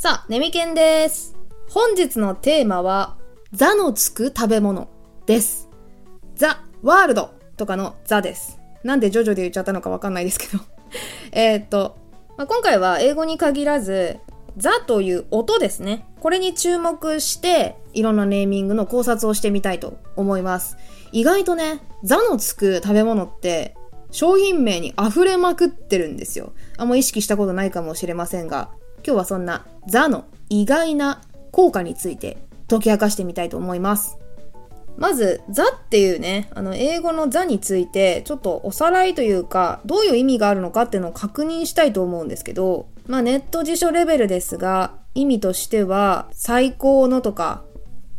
[0.00, 1.36] さあ、ネミケンです。
[1.70, 3.16] 本日のテーマは、
[3.50, 4.88] ザのつく食べ物
[5.26, 5.68] です。
[6.36, 8.60] ザ・ワールドとかのザです。
[8.84, 10.62] なんでジョジョで言っちゃったのかわかんないですけど
[11.36, 11.98] えっと、
[12.36, 14.18] まあ、今回は英語に限らず、
[14.56, 16.06] ザという音ですね。
[16.20, 20.76] これに注目して、いろんなネーミングの考察をしてみたいと思います。
[21.10, 23.74] 意外とね、ザのつく食べ物って、
[24.12, 26.52] 商品名に溢れまくってるんですよ。
[26.76, 28.70] あんま意識したことないかもしれませんが、
[29.04, 31.20] 今日はそんなザの意外な
[31.52, 34.18] 効果について解き明かしてみたいと思います。
[34.98, 47.62] まず、ザっていうね、あの、英語のザについて、ちょっとおさらいというか、どういう意味があるのかっていうのを確認したいと思うんですけど、まあ、ネット辞書レベルですが、意味としては、最高のとか、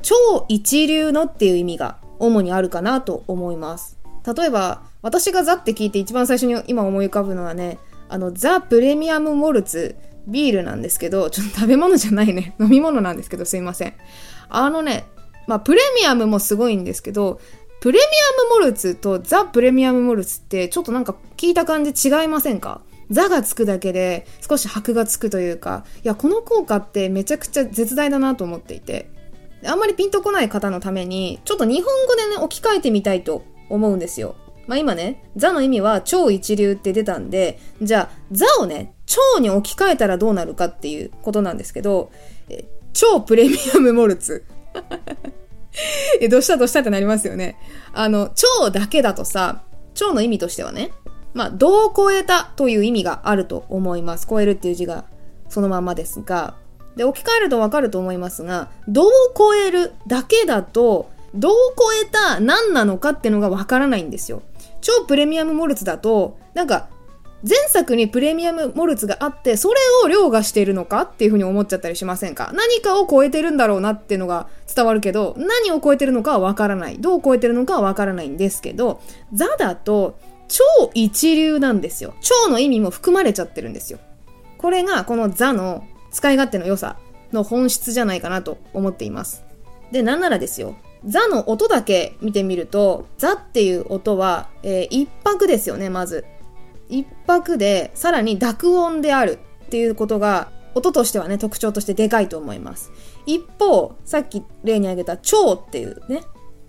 [0.02, 4.00] 超一流のっていう意味が主にあるかなと思います。
[4.26, 9.98] 例えば、私がザって聞いて一番最初に今思い浮かぶのはね、あの、ザ・プレミアム・モルツ
[10.30, 12.56] ビールなんですけど、ちょっと食べ物じゃないね。
[12.62, 13.94] 飲み物なんですけど、すいません。
[14.50, 15.06] あのね、
[15.48, 17.40] まあ、プレミアムもすごいんですけど、
[17.82, 22.82] プレミアムモルツとザ・プレミアムモルツってちょっとなんか聞いた感じ違いませんか？
[23.10, 29.10] ザがつくだけで少し箔がつくというか、いや、この効果ってめちゃくちゃ絶大だなと思っていて、
[29.66, 34.36] あんまりピンとこない方のために、ちょっと日本語でね、置き換えてみたいと思うんですよ。
[34.68, 42.12] まあ今ね、ザの意味は超一流って出たんで、じゃあ、ザをね、超に置き換えたらどうなるかっていうことなんですけど、
[42.48, 44.46] え超プレミアムモルツ。
[46.22, 47.58] え、どうしたどうしたってなりますよね。
[47.92, 49.64] あの、超だけだとさ、
[49.96, 50.92] 超の意味としてはね、
[51.34, 54.28] まあ、どう超えたという意味があると思います。
[54.30, 55.06] 超えるっていう字が
[55.48, 56.56] そのままですが、
[56.96, 64.44] で、置き換えるとわかると思いますが、どう超えるだけだと、どう超えた何なのかっていうのがわからないんですよ。
[64.82, 66.90] 超プレミアムモルツだと、なんか、
[67.42, 72.52] 前作にプレミアムモルツがあって、それを凌駕しているのかっていうふうに思っちゃったりしませんか？
[72.54, 76.98] 何かを超えてるんだろうなっていうのが伝わるけど、何を超えてるのかはわからない。
[76.98, 79.02] どう超えてるのかはわからないんですけど、
[79.34, 80.64] ザだと超
[80.94, 82.14] 一流なんですよ。
[82.22, 84.00] 超の意味も含まれちゃってるんですよ。
[84.58, 86.98] これがこのザの使い勝手の良さ
[87.32, 89.46] の本質じゃないかなと思っています。
[89.92, 90.76] で、なんならですよ。
[91.06, 96.26] ザの音だけ見てみると、ザっていう音は、えー、一拍ですよね、まず。
[96.90, 102.92] 一拍で、さらに濁音であるっていうことが、音としてはね、特徴としてでかいと思います。
[103.26, 106.24] 一方、さっき例に挙げた超っていうね、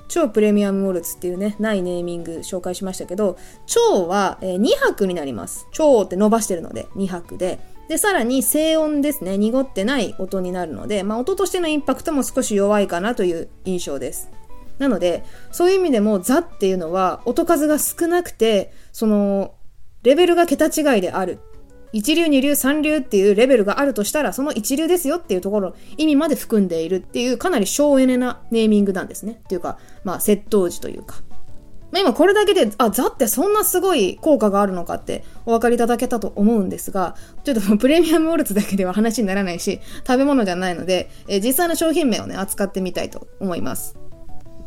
[0.08, 5.66] 超プレミアムモルツっていうね、ないネーミング紹介しましたけど、超は、え、2拍になります。
[5.72, 7.60] 超って伸ばしてるので、2拍で。
[7.88, 9.38] で、さらに静音ですね。
[9.38, 14.30] 濁ってない音になるので、まあ音としてのインパクトも少し弱いかなという印象です。
[14.78, 19.54] なので、そういう意味でもザっていうのは音数が少なくて、その、
[20.02, 21.38] レベルが桁違いである。
[21.92, 29.40] 一流、二流、三流っていうレベルがあるとしたら、その一流ですよっていうところ、意味まで含んでいるっていう、かなり省エネなネーミングなんですね。
[29.44, 31.16] っていうか、まあ、窃盗時というか。
[31.90, 43.99] まあ、今これだけで、あ、ザってそんなすごい効果があるのかってお分かりいただけたと思うんですが、ちょっとプレミアムウォルツだけでは話にならないし、食べ物じゃないので、え、実際の商品名をね、扱ってみたいと思います。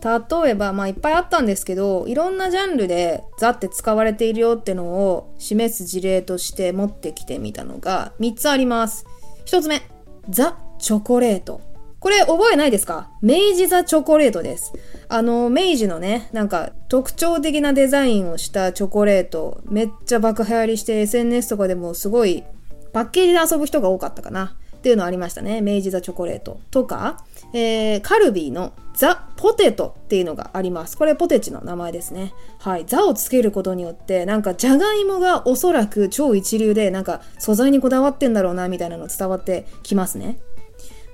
[0.03, 9.05] 例えば、まあいっぱいあったんですけど、いろんなジャンルでザって使われているよってのを示す事例として持ってきてみたのが3つあります。
[9.45, 9.81] 1つ目、
[10.29, 11.61] ザ・チョコレート。
[11.99, 13.11] これ覚えないですか？
[13.21, 14.73] 明治ザチョコレートです。
[15.07, 22.43] あの、明治のね、なんか特徴的なデザインをしたチョコレート、めっちゃ爆流行りして SNS とかでもすごい
[22.91, 24.57] パッケージで遊ぶ人が多かったかな。
[24.83, 25.61] っていうのありましたね。
[25.61, 27.23] 明治ザチョコレートとか、
[27.53, 30.97] えー、カルビーのザ・ポテトっていうのがあります。
[30.97, 32.33] これポテチの名前ですね。
[32.59, 32.85] はい。
[32.85, 40.38] ザをつけることによって、なんかじゃがいもがおそらく超一流で、なんか素材にこだわってんだろうな、みたいなの伝わってきますね。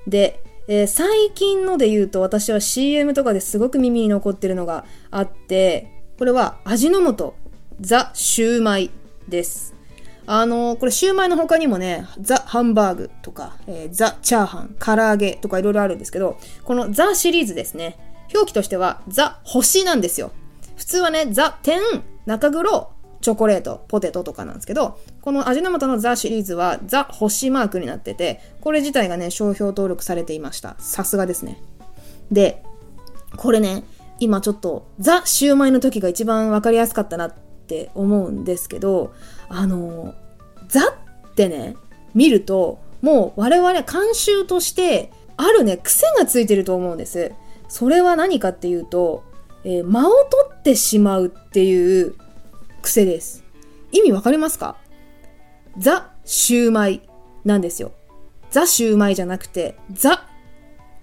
[0.08, 7.34] で、えー、最近ので言うと私は CM とかですごく耳に残ってるのがあって、これは味の素
[7.80, 8.90] ザ・シューマイ
[9.28, 9.79] です。
[10.32, 17.98] あのー、これシューマイの他にもね、ザ・ハンバーグとか、えー、ザ・チャーハン、唐揚げとかいろいろあるんですけど、このザシリーズですね。
[18.32, 20.30] 表記としてはザ・星なんですよ。
[20.76, 21.80] 普通はね、ザ・点、
[22.26, 30.76] 中黒、チョコレート、ポテトとかなんですけど、この味の素のザシリーズはザ星マークになってて、これ自体がね、商標登録されていました。
[30.78, 31.60] さすがですね。
[32.30, 32.62] で、
[33.36, 33.82] これね、
[34.20, 37.34] 今ちょっとザシューマイの時が一番わかりやすかったなっ
[37.70, 39.12] って思うんですけど、
[39.48, 40.14] あの、
[40.66, 41.76] ザってね、
[42.14, 47.32] 見ると、もう我々慣習としてあるね、癖がついてると思うんです。
[47.68, 49.22] それは何かっていうと、
[49.62, 52.16] えー、間を取ってしまうっていう
[52.82, 53.44] 癖です。
[53.92, 54.76] 意味わかりますか？
[55.78, 57.08] ザ・シューマイ
[57.44, 57.92] なんですよ。
[58.50, 60.26] ザシューマイじゃなくて、ザ、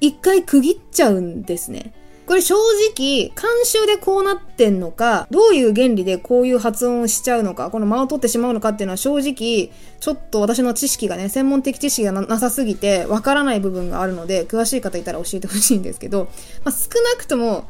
[0.01, 1.93] 一回区切っちゃうんですね。
[2.27, 2.55] これ正
[2.93, 3.33] 直、監
[3.63, 9.71] 修でこうなってんのか、どういう原理でこういう発音をしちゃうのか、この間を取ってしまうのかっていうのは正直、
[10.01, 16.27] ちょっと私の知識がね、専門的知識がなさすぎて、わからない部分があるので、詳しい方いたら教えてほしいんですけど、
[16.65, 17.63] まあ、少なくとも、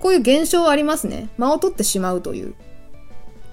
[0.00, 1.30] こういう現象はありますね。
[1.38, 2.54] 間を取ってしまうという。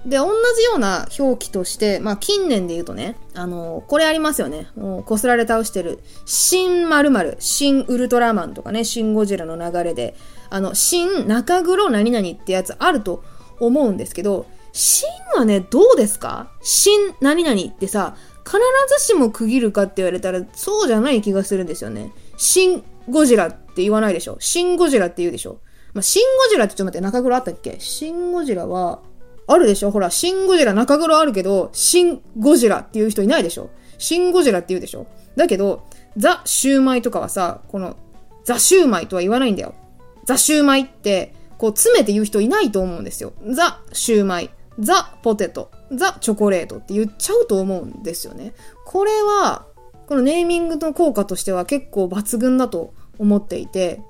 [0.04, 4.66] で、同じような表記として、まあ近年で言うとね、あの、これありますよね。
[4.76, 10.14] もう、こすられ倒してる、新〇〇、新ウルトラマンとかね、新ゴジラの流れで、
[10.52, 13.24] あの、新中黒何々ってやつあると
[13.58, 16.50] 思うんですけど、新はね、どうですか？
[16.62, 18.58] 新何々ってさ、必
[18.98, 22.12] ずしも区切るかって言われたら、そうじゃない気がするんですよね。
[22.36, 24.36] 新ゴジラって言わないでしょ？
[24.40, 25.60] 新ゴジラって言うでしょ？
[25.94, 27.76] まあ、新ゴジラってちょっと待って、中黒あったっけ？
[27.78, 29.00] 新ゴジラは、
[29.46, 29.90] あるでしょ？
[29.90, 33.70] ほら、シンゴジラ中黒あるけど、シンゴジラっていう人いないでしょ？
[33.98, 35.06] シンゴジラって言うでしょ？
[35.36, 35.84] だけど、
[36.16, 37.96] ザ・シューマイとかはさ、この、
[38.44, 39.74] ザ・シューマイとは言わないんだよ。
[40.24, 43.32] ザ・シューマイって、こう詰めて言う人いないと思うんですよ。
[43.50, 48.54] ザ・シューマイ、ザ・ポテト、ザ・チョコレートって言っちゃうと思うんですよね。
[48.84, 49.66] これは、
[50.06, 54.02] このネーミングの効果としては結構抜群だと思っていて、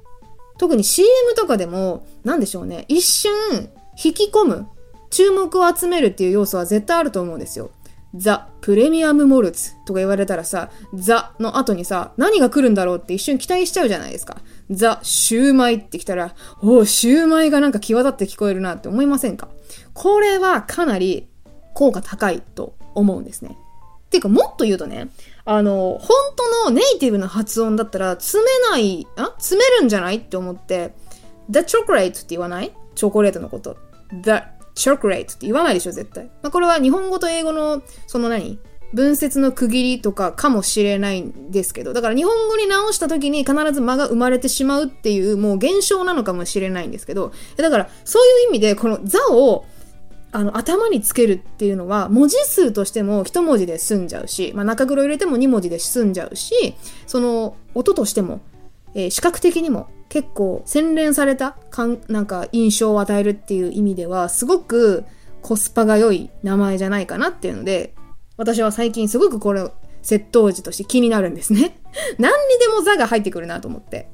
[0.58, 3.32] 特に CM とかでも、なんでしょうね、一瞬
[4.02, 4.66] 引き込む
[5.10, 7.70] 注目を集めるっていう要素は絶対あると思うんですよ。
[8.14, 14.38] ザ・プレミアム・モルツとか言われたらさ、ザの後にさ、何が来るんだろうって一瞬期待しちゃうじゃないですか。
[14.74, 19.48] ザ・シューマイって来たら、おお、シューマイがなんか際立って聞こえるなって思いませんか？
[19.94, 21.28] これはかなり
[21.74, 23.56] 効果高いと思うんですね。
[24.06, 25.08] っていうか、もっと言うとね、
[25.44, 30.94] あの、本当のネイティブな発音だったら、詰めない、あ詰めるんじゃないって思って、
[31.48, 32.72] The chocolate って言わない？
[32.94, 33.76] チョコレートのこと。
[34.22, 34.42] The
[34.74, 36.26] チョコレートって言わないでしょ、絶対。
[36.42, 38.58] まあ、これは日本語と英語の、その何？
[38.92, 49.64] 文節の区切りとかかもしれないんですけど、だから日本語に直した時に必ず間が生まれてしまうっていうもう現象なのかもしれないんですけど、だからそういう意味でこの座を
[50.32, 56.74] あの頭につけるっていうのは文字数としても一文字で済んじゃうし、まあ、中黒入れても二文字で済んじゃうし、
[57.06, 58.40] その音としても
[58.94, 65.04] えー、視覚的にも結構洗練されたかんなんか印象を与えるっていう意味ではすごく
[65.40, 67.94] コスパが良い名前じゃないかなっていうので
[68.42, 69.62] 私は最近すごくこれ
[70.02, 71.78] 窃盗時として気になるんですね
[72.18, 74.08] 何にでも座が入ってくるなと思って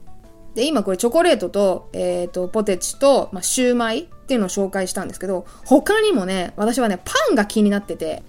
[0.54, 8.22] で今これチョコレートと,、えーと、ポテチと、まあ、シューマイっていうのを紹介したんですけど他にもね私はねパンが気になってて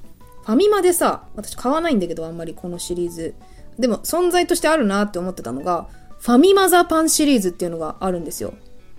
[0.46, 3.36] ファミマでさ私買わないんだけどあんまりこのシリーズ
[3.78, 5.88] でも存在としてあるなって思ってたのが
[6.20, 8.54] ファミマザパンシリーズっていうのがあるんですよ。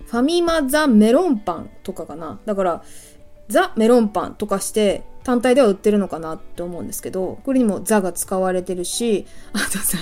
[0.05, 2.39] ファミマザメロンパンとかかな。
[2.45, 2.83] だから、
[3.47, 9.97] ザメロンパンとかして単体では売ってるのかなって思うんですけど、これにもザが使われてるし、あとさ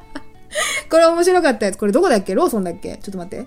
[0.90, 1.78] これ面白かったやつ。
[1.78, 2.34] これどこだっけ？
[2.34, 2.96] ローソンだっけ？
[3.02, 3.46] ちょっと待って。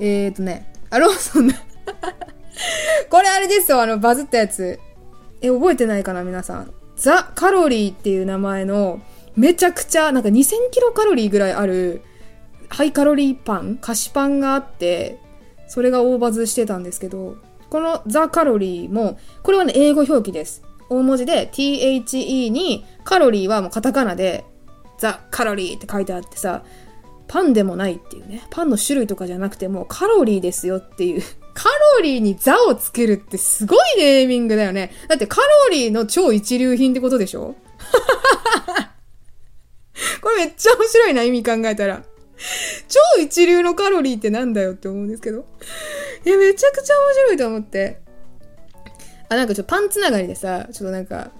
[0.00, 1.54] えーとね、あ、ローソンだ
[3.10, 4.78] これあれですよ、あの、バズったやつ。
[5.40, 6.72] え、覚えてないかな皆さん。
[6.96, 9.00] ザ・カロリーっていう名前の、
[9.36, 12.02] めちゃくちゃ、なんか2000キロカロリーぐらいある、
[12.68, 15.18] ハイカロリーパン、菓子パンがあって、
[15.68, 17.36] それが大バズしてたんですけど、
[17.70, 20.62] このザ・カロリーも、これはね、英語表記です。
[20.88, 24.44] 大文字で THE に、カロリーはもうカタカナで、
[24.98, 26.62] ザ・カロリーって書いてあってさ、
[27.28, 28.42] パンでもないっていうね。
[28.50, 31.22] パンの種類とかじゃなくてもうカロリーですよっていう。
[31.54, 34.92] カロリーにザをつけるってすごいネーミングだよね。
[35.08, 37.56] だってカロリーの超一流品ってことでしょ？
[40.20, 42.02] これめっちゃ面白いな、意味考えたら。
[42.88, 45.46] 超一流のカロリーってなんだよって思うんですけど。
[46.26, 48.00] いや、めちゃくちゃ面白いと思って。
[49.28, 51.30] あ、なんかちょっとパンつながりでさ、ちょっとなんか、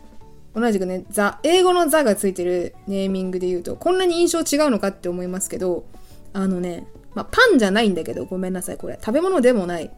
[0.55, 5.85] 同じくね、ザ、英語のザがついてるネーミングで言うと、こんなに印象違うのかって思いますけど、
[6.33, 8.97] あのね、まあ、パンじゃないんだけど、ごめんなさい、これ。
[9.00, 9.90] 食べ物でもない。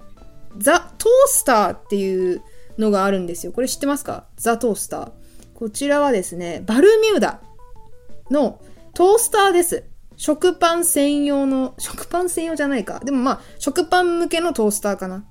[0.56, 2.42] ザ・トースターっていう
[2.78, 3.52] のがあるんですよ。
[3.52, 4.24] これ知ってますか？
[4.36, 5.10] ザ・トースター。
[5.54, 7.40] こちらはですね、バルミューダ
[8.30, 8.60] の
[8.94, 9.84] トースターです。
[10.18, 13.00] 食パン専用の、食パン専用じゃないか。
[13.04, 15.24] でもまあ、食パン向けのトースターかな。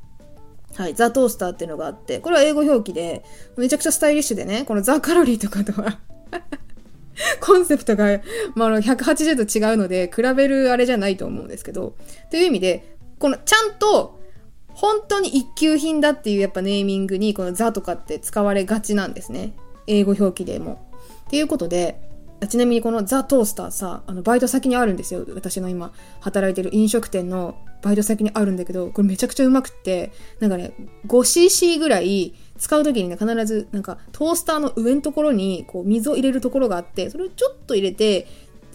[0.76, 3.26] はい、ザ・トースターっていうのがあって、これは英語表記で、
[3.58, 6.00] めちゃくちゃスタイリッシュでね、このザ・カロリーとかとは
[7.42, 8.22] コンセプトが、
[8.56, 11.96] まあの、180度違うので、比べるあれじゃないと思うんですけど、
[12.32, 14.18] という意味で、このちゃんと、
[14.70, 19.54] 本当に一級品だっていうやっぱネーミングに、このザとかって使われがちなんですね。
[19.86, 20.88] 英語表記でも。
[21.28, 22.07] っていうことで、
[22.46, 25.26] ちなみにこのザ・トースターさ、あの、バイト先にあるんですよ。
[25.34, 30.74] 私の今、働いてる飲食店のバイト先にあるんだけど、これめちゃくちゃうまくって、なんかね、
[31.08, 38.28] 5cc ぐらい使う時にね、必ず、なんか、トースターの上のところに、こう、水を入れるところがあって、それをちょっと入れて、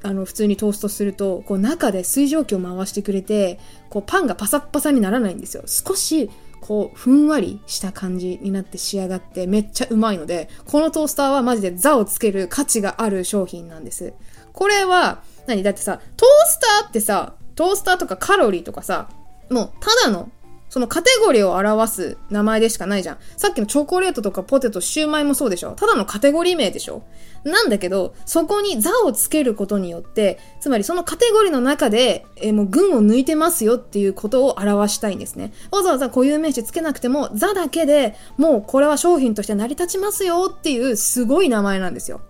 [0.03, 5.63] あの、普通にトーストすると、こう中で水蒸気を回してくれて、こうパンがパサッパサにならないんですよ。
[5.67, 6.29] 少し、
[6.63, 14.15] こう、ふんわりした感じになって仕上がってめっちゃうまいので、このトースターはマジで座をつける価値がある商品なんです。
[14.55, 15.63] これは、何？
[15.63, 19.11] だってさ、トースターってさ、トースターとかカロリーとかさ、
[19.51, 20.31] もうただの
[20.73, 23.19] そのカテゴリーを表す名前でしかないじゃん。
[23.37, 27.05] さっきのチョコレートとかポテト、シューマイもそうでしょただのカテゴリー名でしょ
[27.45, 35.53] なんだけど、そこに座をつけることによって、つまりそのカテゴリーの中で、えー、もう群を抜いてますよっていうことを表したいんですね。
[35.71, 42.23] わざわざ固有名詞つけなくても、座だけでもうこれは商品として成り立ちますよっていうすごい名前なんですよ。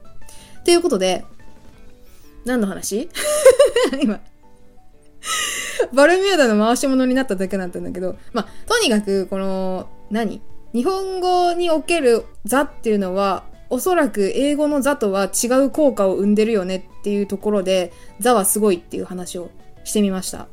[0.58, 1.24] っていうことで、
[2.44, 3.08] 何の話？
[4.02, 4.18] 今
[5.92, 10.40] バルミューダの回し物になっただけだったんだけど、まあ、とにかく、この、何？
[10.72, 19.50] 日本語におけるザっていうのは、おそらく英語のザとは違う効果を生んでるよねっていうところで、ザはすごいっていう話を
[19.84, 20.48] してみました。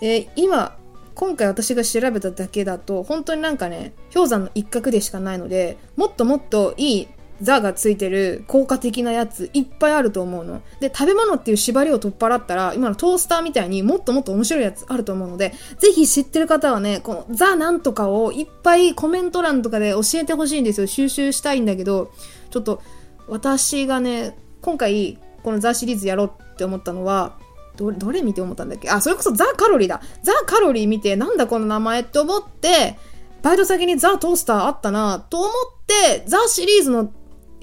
[0.00, 0.76] えー、今、
[1.14, 7.08] 今回私が調べただけだと、本当になんかね、氷山の一角でしかないので、もっともっといい
[7.42, 10.62] ザがついてる効果的なやついっぱいあると思うの。
[10.80, 20.86] で、食べ物っていう縛りを取っ払ったら、今のトースターみたいにもっともっと面白いやつあると思うので、ぜひ知ってる方はね、このザなんとかをいっぱいコメント欄とかで教えてほしいんですよ。
[20.86, 22.12] 収集したいんだけど、
[22.50, 22.82] ちょっと
[23.28, 27.36] 私がね、今回このザシリーズやろうって思ったのは、
[27.76, 28.88] ど、どれ見て思ったんだっけ？
[28.88, 30.00] あ、それこそザ・カロリーだ。
[30.22, 32.96] ザ・カロリー見て、なんだこの名前って思って、
[33.42, 35.50] バイト先にザ・トースターあったなと思っ
[35.86, 37.12] て、ザシリーズの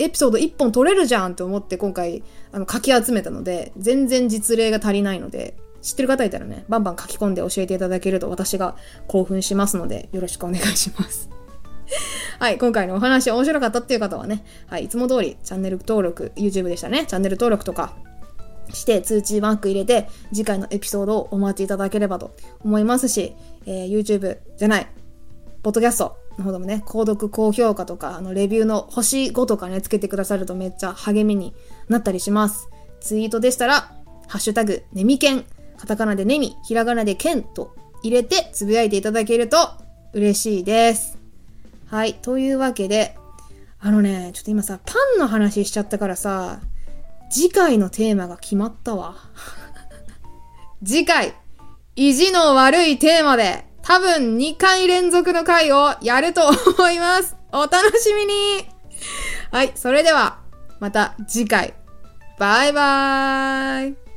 [0.04, 8.76] エピソード1本取れるじゃんと思って今回、あの、書き集めたので、全然実例が足りないので、知ってる方いたらね、バンバン書き込んで教えていただけると私が
[9.08, 11.30] 興奮しますので、よろしくお願いします。
[12.40, 17.94] はい、今回のお話面白かったっていう方はね、はい、いつも通りチャンネル登録、YouTube でしたね、チャンネル登録とか
[18.74, 24.88] して通知マーク入れて次回のエピソードをお待ちいただければと思いますし、えー、YouTube じゃない、
[25.64, 31.54] ポッドキャストの方でもね、購読、高評価とか、あの、レビューの星5とかね、つけてくださるとめっちゃ励みに
[31.88, 32.70] なったりします。
[33.00, 33.94] ツイートでしたら、
[34.28, 35.46] ハッシュタグ、ネミケン、
[35.78, 39.58] カタカナでネミ、ひらがなでケンと入れてつぶやいていただけると
[40.14, 41.18] 嬉しいです。
[41.88, 42.16] はい。
[42.16, 43.18] というわけで、
[43.80, 46.60] あのね、ちょっと今さ、パンの話しちゃったからさ、
[47.30, 49.16] 次回のテーマが決まったわ。
[50.86, 51.34] 次回、
[51.96, 57.36] 意地の悪いテーマで多分2回連続の回をやると思います。
[57.52, 58.66] お楽しみに
[59.52, 60.40] はい、それでは
[60.80, 61.74] また次回。
[62.40, 64.11] バイバーイ